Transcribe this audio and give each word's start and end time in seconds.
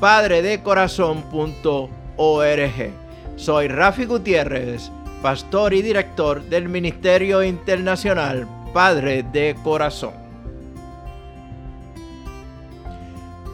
www.padredecorazon.org 0.00 2.92
Soy 3.36 3.68
Rafi 3.68 4.04
Gutiérrez, 4.04 4.90
pastor 5.22 5.74
y 5.74 5.82
director 5.82 6.42
del 6.44 6.68
Ministerio 6.68 7.42
Internacional 7.42 8.46
Padre 8.72 9.24
de 9.24 9.56
Corazón. 9.64 10.14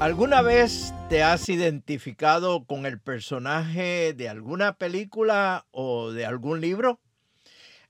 ¿Alguna 0.00 0.42
vez 0.42 0.92
te 1.08 1.22
has 1.22 1.48
identificado 1.48 2.66
con 2.66 2.84
el 2.84 3.00
personaje 3.00 4.12
de 4.12 4.28
alguna 4.28 4.76
película 4.76 5.64
o 5.70 6.10
de 6.10 6.26
algún 6.26 6.60
libro? 6.60 7.00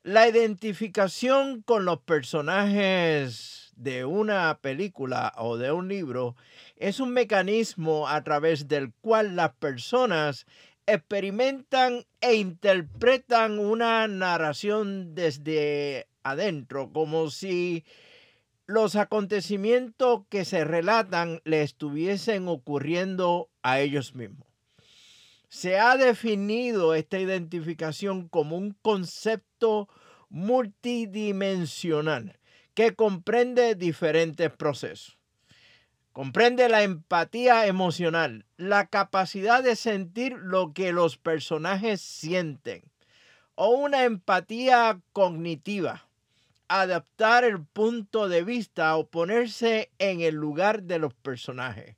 La 0.05 0.28
identificación 0.28 1.62
con 1.62 1.84
los 1.84 1.98
personajes 2.00 3.63
de 3.77 4.05
una 4.05 4.58
película 4.61 5.33
o 5.36 5.56
de 5.56 5.72
un 5.72 5.89
libro 5.89 6.36
es 6.77 7.00
un 7.00 7.11
mecanismo 7.11 8.08
a 8.08 8.22
través 8.22 8.69
del 8.69 8.92
cual 9.00 9.36
las 9.36 9.55
personas 9.55 10.47
experimentan 10.86 12.05
e 12.20 12.34
interpretan 12.34 13.58
una 13.58 14.06
narración 14.06 15.14
desde 15.14 16.08
adentro, 16.22 16.92
como 16.92 17.30
si 17.30 17.84
los 18.67 18.97
acontecimientos 18.97 20.25
que 20.28 20.45
se 20.45 20.64
relatan 20.64 21.41
le 21.45 21.62
estuviesen 21.62 22.48
ocurriendo 22.48 23.48
a 23.62 23.80
ellos 23.80 24.14
mismos. 24.14 24.47
Se 25.48 25.78
ha 25.78 25.97
definido 25.97 26.95
esta 26.95 27.19
identificación 27.19 28.28
como 28.28 28.56
un 28.56 28.77
concepto 28.83 29.89
multidimensional 30.28 32.39
que 32.75 32.94
comprende 32.94 33.75
diferentes 33.75 34.50
procesos. 34.50 35.19
Comprende 36.12 36.69
la 36.69 36.83
empatía 36.83 37.67
emocional, 37.67 38.44
la 38.56 38.86
capacidad 38.86 39.64
de 39.64 39.75
sentir 39.75 40.34
lo 40.34 40.72
que 40.72 40.92
los 40.92 41.17
personajes 41.17 42.00
sienten, 42.00 42.83
o 43.56 43.70
una 43.70 44.05
empatía 44.05 45.00
cognitiva, 45.12 46.06
adaptar 46.69 47.45
el 47.45 47.64
punto 47.64 48.29
de 48.29 48.42
vista 48.42 48.96
o 48.96 49.08
ponerse 49.08 49.90
en 49.98 50.20
el 50.20 50.34
lugar 50.34 50.84
de 50.84 50.98
los 50.98 51.14
personajes. 51.14 51.96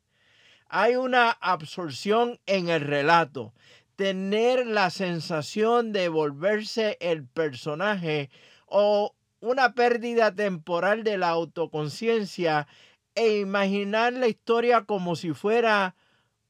Hay 0.68 0.96
una 0.96 1.30
absorción 1.30 2.40
en 2.46 2.68
el 2.68 2.80
relato, 2.80 3.52
tener 3.96 4.66
la 4.66 4.90
sensación 4.90 5.92
de 5.92 6.08
volverse 6.08 6.96
el 7.00 7.24
personaje 7.24 8.30
o 8.66 9.14
una 9.46 9.74
pérdida 9.74 10.34
temporal 10.34 11.04
de 11.04 11.18
la 11.18 11.28
autoconciencia 11.28 12.66
e 13.14 13.38
imaginar 13.38 14.12
la 14.12 14.28
historia 14.28 14.84
como 14.84 15.16
si 15.16 15.32
fuera 15.32 15.94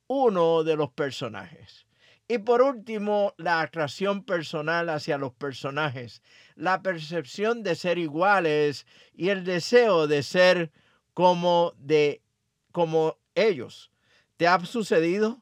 uno 0.06 0.64
de 0.64 0.76
los 0.76 0.90
personajes. 0.90 1.86
Y 2.28 2.38
por 2.38 2.62
último, 2.62 3.34
la 3.36 3.60
atracción 3.60 4.24
personal 4.24 4.88
hacia 4.88 5.16
los 5.16 5.32
personajes, 5.32 6.22
la 6.56 6.82
percepción 6.82 7.62
de 7.62 7.76
ser 7.76 7.98
iguales 7.98 8.86
y 9.14 9.28
el 9.28 9.44
deseo 9.44 10.08
de 10.08 10.22
ser 10.24 10.72
como 11.14 11.72
de 11.78 12.22
como 12.72 13.16
ellos. 13.34 13.92
¿Te 14.36 14.48
ha 14.48 14.58
sucedido? 14.64 15.40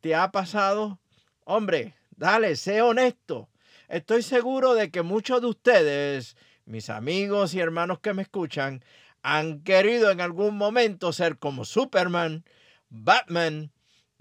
¿Te 0.00 0.14
ha 0.14 0.30
pasado? 0.30 1.00
Hombre, 1.44 1.94
dale, 2.16 2.54
sé 2.56 2.82
honesto. 2.82 3.48
Estoy 3.88 4.22
seguro 4.22 4.74
de 4.74 4.90
que 4.90 5.02
muchos 5.02 5.40
de 5.40 5.48
ustedes, 5.48 6.36
mis 6.64 6.90
amigos 6.90 7.54
y 7.54 7.60
hermanos 7.60 8.00
que 8.00 8.14
me 8.14 8.22
escuchan, 8.22 8.84
han 9.22 9.62
querido 9.62 10.10
en 10.10 10.20
algún 10.20 10.56
momento 10.56 11.12
ser 11.12 11.38
como 11.38 11.64
Superman, 11.64 12.44
Batman, 12.88 13.72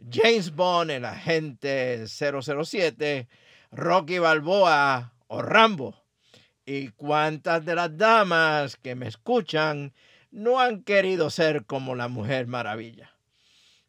James 0.10 0.52
Bond, 0.52 0.92
el 0.92 1.06
agente 1.06 2.06
007, 2.08 3.28
Rocky 3.72 4.20
Balboa 4.20 5.14
o 5.28 5.42
Rambo. 5.42 6.04
¿Y 6.66 6.90
cuántas 6.90 7.66
de 7.66 7.76
las 7.76 7.98
damas 7.98 8.78
que 8.78 8.96
me 8.96 9.08
escuchan 9.08 9.94
no 10.30 10.60
han 10.60 10.84
querido 10.84 11.30
ser 11.30 11.66
como 11.66 11.96
la 11.96 12.08
Mujer 12.08 12.48
Maravilla? 12.48 13.16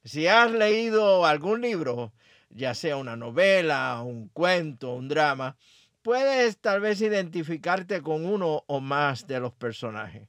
Si 0.05 0.27
has 0.27 0.51
leído 0.51 1.25
algún 1.27 1.61
libro, 1.61 2.13
ya 2.51 2.75
sea 2.75 2.97
una 2.97 3.17
novela, 3.17 4.03
un 4.03 4.29
cuento, 4.29 4.95
un 4.95 5.09
drama, 5.09 5.57
puedes 6.03 6.59
tal 6.59 6.81
vez 6.81 7.01
identificarte 7.01 8.03
con 8.03 8.27
uno 8.27 8.65
o 8.67 8.81
más 8.81 9.27
de 9.27 9.41
los 9.41 9.53
personajes. 9.53 10.29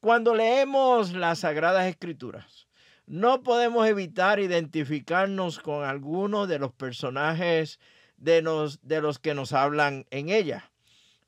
Cuando 0.00 0.34
leemos 0.34 1.12
las 1.12 1.40
Sagradas 1.40 1.86
Escrituras, 1.86 2.66
no 3.06 3.42
podemos 3.42 3.86
evitar 3.86 4.40
identificarnos 4.40 5.58
con 5.58 5.84
algunos 5.84 6.48
de 6.48 6.58
los 6.58 6.72
personajes 6.72 7.80
de 8.16 8.42
los, 8.42 8.80
de 8.82 9.00
los 9.00 9.18
que 9.18 9.34
nos 9.34 9.52
hablan 9.52 10.06
en 10.10 10.28
ella, 10.28 10.70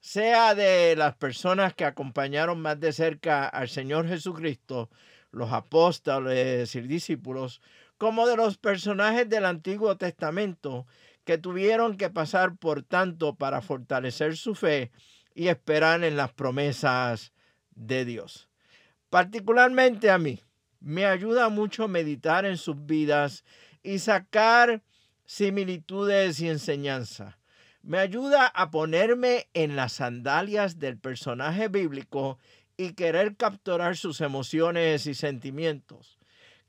sea 0.01 0.55
de 0.55 0.95
las 0.97 1.15
personas 1.17 1.75
que 1.75 1.85
acompañaron 1.85 2.61
más 2.61 2.79
de 2.81 2.93
cerca 2.93 3.49
al 3.49 3.69
Señor 3.69 4.09
Jesucristo, 4.09 4.91
los 5.31 5.53
apóstoles 5.53 6.75
y 6.75 6.81
discípulos, 6.83 7.61
como 7.99 8.27
de 8.27 8.37
los 8.37 8.59
personajes 8.59 9.29
del 9.29 9.45
Antiguo 9.45 9.97
Testamento 9.97 10.87
que 11.25 11.39
tuvieron 11.39 11.97
que 11.97 12.11
pasar 12.11 12.57
por 12.57 12.83
tanto 12.83 13.35
para 13.35 13.63
fortalecer 13.63 14.37
su 14.37 14.55
fe 14.55 14.91
y 15.35 15.49
esperar 15.49 16.05
en 16.05 16.17
las 16.17 16.33
promesas 16.33 17.33
de 17.75 18.05
Dios. 18.05 18.49
Particularmente 19.11 20.11
a 20.11 20.19
mí, 20.19 20.41
me 20.81 21.07
ayuda 21.07 21.49
mucho 21.49 21.87
meditar 21.89 22.45
en 22.45 22.57
sus 22.57 22.87
vidas 22.87 23.45
y 23.83 23.99
sacar 23.99 24.83
similitudes 25.25 26.41
y 26.41 26.49
enseñanza. 26.49 27.39
Me 27.83 27.99
ayuda 27.99 28.47
a 28.47 28.71
ponerme 28.71 29.49
en 29.55 29.77
las 29.77 29.95
sandalias 29.95 30.79
del 30.79 30.99
personaje 30.99 31.69
bíblico 31.69 32.39
y 32.77 32.95
querer 32.95 33.37
capturar 33.37 33.97
sus 33.97 34.21
emociones 34.21 35.07
y 35.07 35.15
sentimientos. 35.15 36.19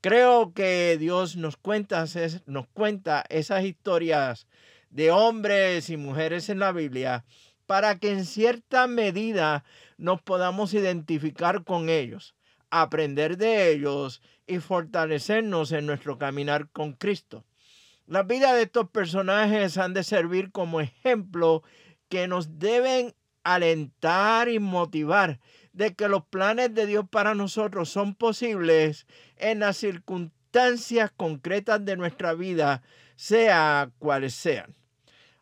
Creo 0.04 0.54
que 0.54 0.98
Dios 1.00 1.38
nos 1.38 1.56
cuenta, 1.56 2.04
nos 2.46 2.68
cuenta 2.68 3.24
esas 3.30 3.64
historias 3.64 4.48
de 4.90 5.12
hombres 5.12 5.90
y 5.90 5.96
mujeres 5.96 6.50
en 6.50 6.60
la 6.60 6.74
Biblia 6.74 7.24
para 7.68 7.98
que 7.98 8.12
en 8.12 8.26
cierta 8.26 8.88
medida 8.88 9.64
nos 9.98 10.22
podamos 10.22 10.74
identificar 10.74 11.64
con 11.64 11.88
ellos 11.88 12.36
aprender 12.70 13.38
de 13.38 13.72
ellos 13.72 14.22
y 14.46 14.60
fortalecernos 14.60 15.72
en 15.72 15.86
nuestro 15.86 16.18
caminar 16.18 16.70
con 16.72 16.94
Cristo. 16.94 17.46
Las 18.06 18.28
vidas 18.28 18.56
de 18.56 18.64
estos 18.64 18.90
personajes 18.90 19.78
han 19.78 19.94
de 19.94 20.04
servir 20.04 20.52
como 20.52 20.82
ejemplo 20.82 21.64
que 22.10 22.28
nos 22.28 22.60
deben 22.60 23.14
alentar 23.44 24.50
y 24.50 24.60
motivar 24.60 25.40
de 25.74 25.96
que 25.96 26.08
los 26.08 26.26
planes 26.26 26.74
de 26.74 26.86
Dios 26.86 27.06
para 27.10 27.36
nosotros 27.36 27.90
son 27.90 28.16
posibles 28.16 29.06
en 29.38 29.60
las 29.60 29.78
circunstancias 29.78 31.12
concretas 31.18 31.84
de 31.84 31.98
nuestra 31.98 32.34
vida, 32.34 32.84
sea 33.16 33.92
cuales 34.00 34.34
sean. 34.36 34.76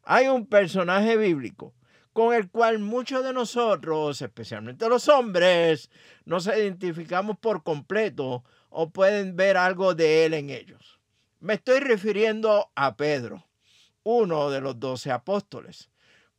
Hay 0.04 0.28
un 0.28 0.48
personaje 0.48 1.18
bíblico 1.18 1.74
con 2.14 2.34
el 2.34 2.50
cual 2.50 2.80
muchos 2.80 3.24
de 3.24 3.34
nosotros, 3.34 4.22
especialmente 4.22 4.90
los 4.90 5.08
hombres, 5.08 5.90
nos 6.26 6.48
identificamos 6.48 7.38
por 7.38 7.64
completo 7.64 8.44
o 8.70 8.90
pueden 8.90 9.36
ver 9.36 9.58
algo 9.58 9.94
de 9.96 10.26
él 10.26 10.34
en 10.34 10.50
ellos. 10.50 11.00
Me 11.40 11.54
estoy 11.54 11.80
refiriendo 11.80 12.72
a 12.76 12.96
Pedro, 12.96 13.48
uno 14.04 14.50
de 14.50 14.62
los 14.62 14.80
doce 14.80 15.12
apóstoles. 15.12 15.90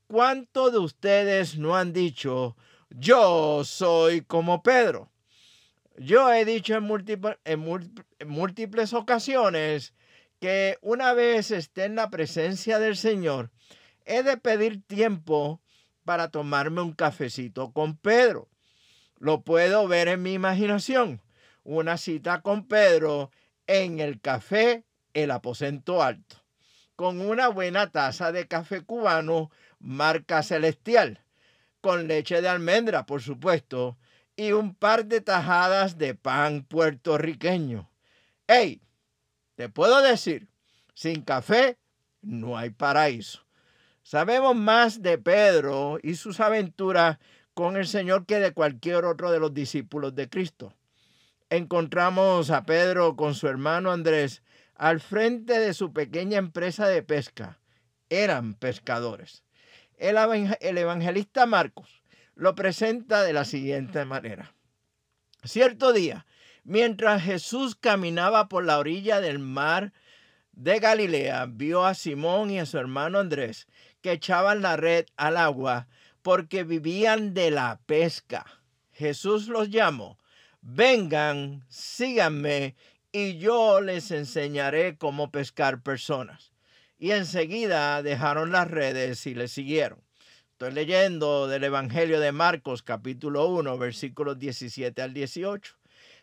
¿Cuántos 0.07 0.73
de 0.73 0.79
ustedes 0.79 1.57
no 1.57 1.77
han 1.77 1.93
dicho, 1.93 2.57
yo 2.97 3.65
soy 3.65 4.23
como 4.23 4.63
Pedro? 4.63 5.11
Yo 5.97 6.33
he 6.33 6.45
dicho 6.45 6.75
en 6.75 6.85
múltiples, 8.27 8.93
ocasiones 8.93 9.95
que 10.41 10.79
una 10.81 11.13
vez 11.13 11.51
esté 11.51 11.85
en 11.85 11.95
la 11.95 12.11
presencia 12.11 12.79
del 12.79 12.97
Señor, 12.97 13.51
he 14.05 14.23
de 14.23 14.37
pedir 14.37 14.83
tiempo 14.83 15.61
para 16.05 16.31
tomarme 16.31 16.81
un 16.81 16.93
cafecito 16.93 17.73
con 17.73 17.97
Pedro. 17.97 18.49
Lo 19.19 19.43
puedo 19.43 19.87
ver 19.87 20.09
en 20.09 20.23
mi 20.23 20.33
imaginación. 20.33 21.23
Una 21.63 21.97
cita 21.97 22.41
con 22.41 22.67
Pedro 22.67 23.31
en 23.69 24.01
el 24.01 24.21
café 24.21 24.85
El 25.15 25.31
Aposento 25.31 26.03
Alto, 26.03 26.43
con 26.97 27.21
una 27.21 27.47
buena 27.49 27.91
taza 27.91 28.33
de 28.33 28.49
café 28.49 28.81
cubano 28.81 29.51
marca 29.79 30.43
celestial, 30.43 31.23
con 31.83 32.09
leche 32.09 32.41
de 32.41 32.49
almendra, 32.49 33.05
por 33.05 33.21
supuesto, 33.21 33.99
y 34.37 34.53
un 34.53 34.75
par 34.75 35.05
de 35.05 35.21
tajadas 35.21 35.99
de 35.99 36.15
pan 36.15 36.65
puertorriqueño. 36.65 37.91
¡Ey! 38.47 38.81
Te 39.57 39.69
puedo 39.69 40.01
decir, 40.01 40.49
sin 40.95 41.23
café 41.23 41.77
no 42.23 42.57
hay 42.57 42.71
paraíso. 42.71 43.45
Sabemos 44.03 44.57
más 44.57 45.03
de 45.03 45.19
Pedro 45.19 45.99
y 46.03 46.15
sus 46.15 46.41
aventuras 46.41 47.19
con 47.53 47.77
el 47.77 47.87
Señor 47.87 48.25
que 48.25 48.39
de 48.39 48.53
cualquier 48.53 49.05
otro 49.05 49.31
de 49.31 49.41
los 49.41 49.53
discípulos 49.53 50.15
de 50.15 50.29
Cristo. 50.29 50.75
Encontramos 51.51 52.51
a 52.51 52.65
Pedro 52.65 53.17
con 53.17 53.35
su 53.35 53.47
hermano 53.49 53.91
Andrés 53.91 54.43
al 54.75 55.01
frente 55.01 55.59
de 55.59 55.75
su 55.75 55.93
pequeña 55.93 56.39
empresa 56.39 56.89
de 56.89 57.03
pesca. 57.03 57.59
Eran 58.09 58.55
pescadores. 58.55 59.45
El, 60.03 60.79
evangelista 60.79 61.47
Marcos 61.47 62.03
lo 62.35 62.57
presenta 62.57 63.23
de 63.23 63.33
la 63.33 63.45
siguiente 63.45 64.05
manera. 64.05 64.53
Cierto 65.45 65.93
día, 65.93 66.27
mientras 66.65 67.23
Jesús 67.23 67.77
caminaba 67.77 68.49
por 68.49 68.65
la 68.65 68.81
orilla 68.81 69.21
del 69.21 69.39
mar 69.39 69.93
de 70.51 70.81
Galilea, 70.81 71.47
vio 71.49 71.87
a 71.87 71.95
Simón 71.95 72.51
y 72.51 72.59
a 72.59 72.67
su 72.67 72.79
hermano 72.79 73.21
Andrés 73.21 73.69
que 74.01 74.11
echaban 74.11 74.61
la 74.61 74.77
red 74.77 75.07
al 75.17 75.37
agua 75.37 75.87
porque 76.23 76.65
vivían 76.65 77.33
de 77.33 77.53
la 77.53 77.81
pesca. 77.87 78.45
Jesús 78.91 79.47
los 79.47 79.71
llamó, 79.71 80.19
vengan, 80.63 81.65
síganme 81.69 82.75
y 83.13 83.39
yo 83.39 83.81
les 83.81 84.11
enseñaré 84.11 84.97
cómo 84.97 85.31
pescar 85.31 85.81
personas. 85.81 86.53
Y 87.03 87.11
enseguida 87.11 88.01
dejaron 88.01 88.53
las 88.53 88.71
redes 88.71 89.27
y 89.27 89.35
le 89.35 89.49
siguieron. 89.49 89.99
Estoy 90.53 90.71
leyendo 90.71 91.49
del 91.49 91.65
Evangelio 91.65 92.21
de 92.21 92.31
Marcos 92.31 92.85
capítulo 92.85 93.49
1 93.49 93.77
versículos 93.77 94.39
17 94.39 95.03
al 95.03 95.13
18. 95.13 95.75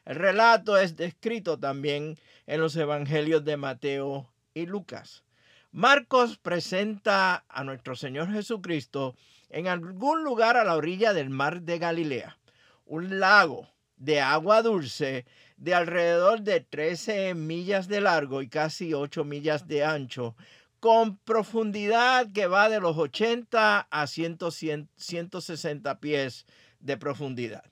El 0.06 0.16
relato 0.16 0.78
es 0.78 0.96
descrito 0.96 1.60
también 1.60 2.18
en 2.48 2.62
los 2.62 2.78
Evangelios 2.78 3.44
de 3.44 3.58
Mateo 3.58 4.32
y 4.54 4.68
Lucas. 4.68 5.26
Marcos 5.74 6.38
presenta 6.38 7.44
a 7.50 7.66
nuestro 7.66 7.98
Señor 7.98 8.32
Jesucristo 8.32 9.18
en 9.50 9.68
algún 9.68 10.24
lugar 10.24 10.56
a 10.56 10.64
la 10.64 10.78
orilla 10.78 11.12
del 11.12 11.30
mar 11.30 11.64
de 11.64 11.78
Galilea, 11.78 12.38
un 12.86 13.20
lago 13.20 13.68
de 13.98 14.22
agua 14.22 14.62
dulce 14.62 15.26
de 15.58 15.76
alrededor 15.76 16.40
de 16.44 16.62
13 16.62 17.34
millas 17.36 17.90
de 17.90 18.00
largo 18.00 18.42
y 18.42 18.48
casi 18.48 18.94
8 18.94 19.26
millas 19.26 19.68
de 19.68 19.84
ancho, 19.84 20.38
con 20.80 21.18
profundidad 21.18 22.32
que 22.32 22.48
va 22.48 22.70
de 22.70 22.80
los 22.80 22.98
80 22.98 23.88
a 23.90 24.08
160 24.08 26.00
pies 26.00 26.46
de 26.80 26.98
profundidad. 26.98 27.64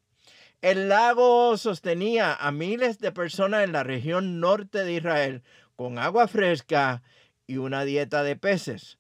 El 0.62 0.90
lago 0.90 1.56
sostenía 1.58 2.34
a 2.34 2.52
miles 2.52 2.98
de 3.00 3.12
personas 3.12 3.64
en 3.64 3.72
la 3.72 3.84
región 3.84 4.40
norte 4.40 4.84
de 4.84 4.94
Israel 4.94 5.44
con 5.76 6.00
agua 6.00 6.28
fresca 6.28 7.04
y 7.46 7.58
una 7.58 7.86
dieta 7.86 8.24
de 8.24 8.36
peces. 8.36 8.98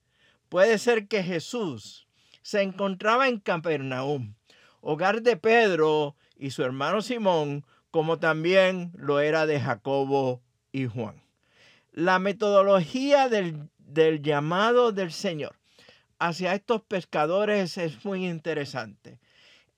Puede 0.49 0.77
ser 0.77 1.07
que 1.07 1.23
Jesús 1.23 2.07
se 2.43 2.61
encontraba 2.61 3.27
en 3.27 3.39
Capernaum, 3.39 4.35
hogar 4.79 5.21
de 5.21 5.35
Pedro 5.35 6.15
y 6.37 6.51
su 6.51 6.63
hermano 6.63 7.01
Simón, 7.01 7.65
como 7.91 8.19
también 8.19 8.91
lo 8.95 9.19
era 9.19 9.45
de 9.45 9.59
Jacobo 9.59 10.41
y 10.71 10.85
Juan. 10.85 11.23
La 11.91 12.19
metodología 12.19 13.27
del, 13.27 13.69
del 13.87 14.21
llamado 14.21 14.91
del 14.91 15.11
Señor 15.11 15.55
hacia 16.19 16.53
estos 16.53 16.81
pescadores 16.83 17.77
es 17.77 18.03
muy 18.03 18.27
interesante. 18.27 19.19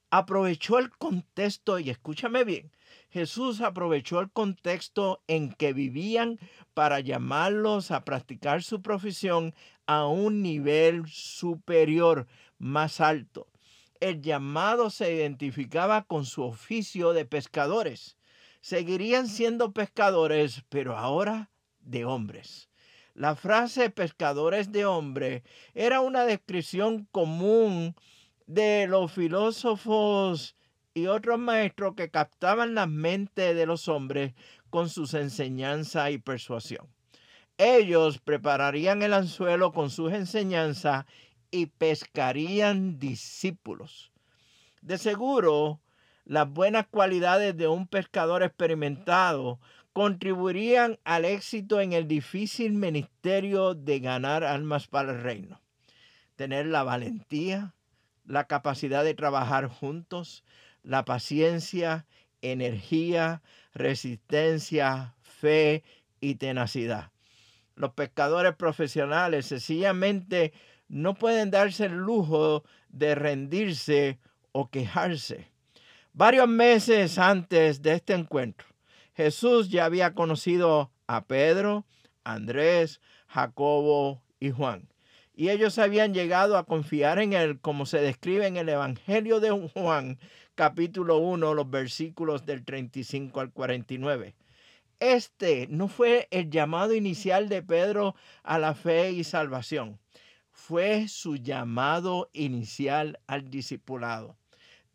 Aprovechó 0.10 0.80
el 0.80 0.90
contexto, 0.90 1.80
y 1.80 1.90
escúchame 1.90 2.44
bien, 2.44 2.72
Jesús 3.10 3.62
aprovechó 3.62 4.20
el 4.20 4.32
contexto 4.32 5.22
en 5.28 5.54
que 5.54 5.74
vivían 5.74 6.40
para 6.74 7.00
llamarlos 7.00 7.92
a 7.92 8.04
practicar 8.06 8.64
su 8.64 8.82
profesión 8.82 9.54
a 9.86 10.08
un 10.08 10.42
nivel 10.42 11.08
superior, 11.08 12.28
más 12.58 13.02
alto. 13.02 13.48
El 14.00 14.22
llamado 14.22 14.90
se 14.90 15.14
identificaba 15.14 16.04
con 16.04 16.26
su 16.26 16.44
oficio 16.44 17.14
de 17.14 17.26
pescadores. 17.26 18.18
Seguirían 18.62 19.28
siendo 19.28 19.74
pescadores, 19.74 20.64
pero 20.70 20.98
ahora 20.98 21.52
de 21.82 22.06
hombres. 22.06 22.69
La 23.20 23.36
frase 23.36 23.90
pescadores 23.90 24.72
de 24.72 24.86
hombre 24.86 25.44
era 25.74 26.00
una 26.00 26.24
descripción 26.24 27.06
común 27.12 27.94
de 28.48 28.88
los 28.88 29.12
filósofos 29.12 30.56
y 30.94 31.08
otros 31.08 31.38
maestros 31.38 31.96
que 31.98 32.10
captaban 32.10 32.76
la 32.76 32.86
mente 32.86 33.54
de 33.54 33.66
los 33.66 33.90
hombres 33.90 34.36
con 34.70 34.88
sus 34.88 35.14
enseñanzas 35.16 36.12
y 36.12 36.20
persuasión. 36.20 36.88
Ellos 37.58 38.20
prepararían 38.20 39.02
el 39.02 39.14
anzuelo 39.14 39.74
con 39.74 39.90
sus 39.90 40.14
enseñanzas 40.14 41.04
y 41.52 41.66
pescarían 41.66 43.00
discípulos. 43.00 44.14
De 44.82 44.98
seguro, 44.98 45.82
las 46.24 46.50
buenas 46.50 46.88
cualidades 46.88 47.58
de 47.58 47.68
un 47.68 47.86
pescador 47.86 48.44
experimentado 48.44 49.60
contribuirían 50.00 50.98
al 51.04 51.26
éxito 51.26 51.82
en 51.82 51.92
el 51.92 52.08
difícil 52.08 52.72
ministerio 52.72 53.76
de 53.76 54.00
ganar 54.00 54.46
almas 54.46 54.88
para 54.88 55.12
el 55.12 55.22
reino. 55.22 55.60
Tener 56.38 56.68
la 56.68 56.84
valentía, 56.84 57.74
la 58.26 58.46
capacidad 58.46 59.04
de 59.04 59.14
trabajar 59.14 59.68
juntos, 59.68 60.46
la 60.84 61.04
paciencia, 61.04 62.06
energía, 62.42 63.42
resistencia, 63.74 65.16
fe 65.22 65.84
y 66.22 66.36
tenacidad. 66.36 67.12
Los 67.76 67.92
pescadores 67.92 68.56
profesionales 68.56 69.48
sencillamente 69.48 70.54
no 70.88 71.16
pueden 71.16 71.52
darse 71.52 71.88
el 71.88 71.98
lujo 71.98 72.64
de 72.88 73.16
rendirse 73.16 74.18
o 74.54 74.70
quejarse. 74.70 75.52
Varios 76.14 76.48
meses 76.48 77.18
antes 77.18 77.82
de 77.82 77.96
este 77.96 78.14
encuentro, 78.14 78.69
Jesús 79.20 79.68
ya 79.68 79.84
había 79.84 80.14
conocido 80.14 80.94
a 81.06 81.26
Pedro, 81.26 81.86
Andrés, 82.24 83.02
Jacobo 83.28 84.24
y 84.40 84.52
Juan. 84.52 84.88
Y 85.36 85.50
ellos 85.50 85.78
habían 85.78 86.14
llegado 86.14 86.56
a 86.58 86.64
confiar 86.64 87.20
en 87.20 87.34
él, 87.34 87.60
como 87.60 87.86
se 87.86 88.00
describe 88.00 88.48
en 88.48 88.56
el 88.56 88.70
Evangelio 88.70 89.42
de 89.42 89.52
Juan, 89.74 90.20
capítulo 90.56 91.18
1, 91.18 91.54
los 91.54 91.70
versículos 91.70 92.46
del 92.46 92.64
35 92.64 93.42
al 93.42 93.52
49. 93.52 94.36
Este 95.02 95.68
no 95.70 95.90
fue 95.90 96.30
el 96.32 96.50
llamado 96.50 96.94
inicial 96.94 97.50
de 97.50 97.62
Pedro 97.62 98.16
a 98.44 98.58
la 98.58 98.74
fe 98.74 99.12
y 99.12 99.26
salvación, 99.26 100.00
fue 100.50 101.10
su 101.10 101.36
llamado 101.36 102.30
inicial 102.32 103.20
al 103.28 103.50
discipulado. 103.50 104.38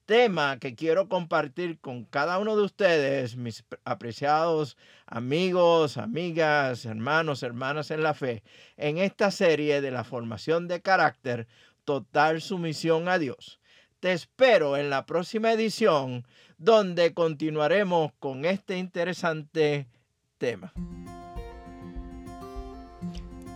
Tema 0.06 0.58
que 0.58 0.74
quiero 0.74 1.08
compartir 1.08 1.78
con 1.80 2.04
cada 2.04 2.38
uno 2.38 2.56
de 2.56 2.62
ustedes, 2.62 3.36
mis 3.36 3.64
apreciados 3.84 4.76
amigos, 5.06 5.96
amigas, 5.96 6.84
hermanos, 6.84 7.42
hermanas 7.42 7.90
en 7.90 8.02
la 8.02 8.12
fe, 8.12 8.42
en 8.76 8.98
esta 8.98 9.30
serie 9.30 9.80
de 9.80 9.90
la 9.90 10.04
formación 10.04 10.68
de 10.68 10.82
carácter, 10.82 11.46
total 11.84 12.42
sumisión 12.42 13.08
a 13.08 13.18
Dios. 13.18 13.60
Te 14.00 14.12
espero 14.12 14.76
en 14.76 14.90
la 14.90 15.06
próxima 15.06 15.52
edición 15.52 16.26
donde 16.58 17.14
continuaremos 17.14 18.12
con 18.18 18.44
este 18.44 18.76
interesante 18.76 19.88
tema. 20.36 20.74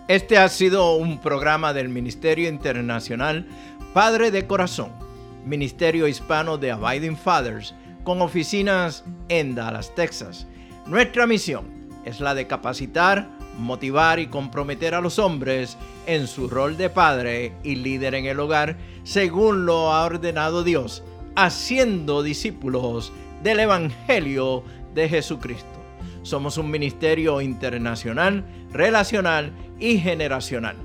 Este 0.09 0.39
ha 0.39 0.49
sido 0.49 0.97
un 0.97 1.21
programa 1.21 1.75
del 1.75 1.91
Ministerio 1.91 2.49
Internacional 2.49 3.47
Padre 3.93 4.31
de 4.31 4.47
Corazón, 4.47 5.08
Ministerio 5.49 6.07
Hispano 6.07 6.59
de 6.59 6.71
Abiding 6.71 7.17
Fathers, 7.17 7.75
con 8.05 8.21
oficinas 8.21 9.03
en 9.31 9.55
Dallas, 9.55 9.95
Texas. 9.95 10.47
Nuestra 10.87 11.27
misión 11.27 11.65
es 12.05 12.21
la 12.21 12.35
de 12.35 12.47
capacitar, 12.47 13.31
motivar 13.59 14.19
y 14.19 14.27
comprometer 14.27 14.95
a 14.95 15.01
los 15.01 15.19
hombres 15.19 15.79
en 16.07 16.27
su 16.27 16.49
rol 16.51 16.77
de 16.77 16.91
padre 16.91 17.55
y 17.63 17.77
líder 17.77 18.15
en 18.15 18.27
el 18.27 18.41
hogar, 18.41 18.77
según 19.05 19.65
lo 19.65 19.93
ha 19.93 20.05
ordenado 20.05 20.65
Dios, 20.65 21.03
haciendo 21.35 22.23
discípulos 22.23 23.11
del 23.43 23.61
Evangelio 23.61 24.65
de 24.95 25.09
Jesucristo. 25.09 25.81
Somos 26.23 26.59
un 26.59 26.71
ministerio 26.71 27.41
internacional, 27.41 28.45
relacional 28.71 29.53
y 29.81 29.99
generacional. 29.99 30.77